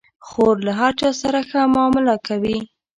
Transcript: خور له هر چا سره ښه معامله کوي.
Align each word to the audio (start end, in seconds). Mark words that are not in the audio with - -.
خور 0.27 0.55
له 0.65 0.71
هر 0.79 0.91
چا 0.99 1.09
سره 1.21 1.39
ښه 1.49 1.61
معامله 1.73 2.15
کوي. 2.27 2.57